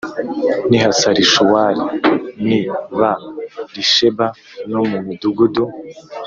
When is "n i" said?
0.69-0.77, 2.47-2.61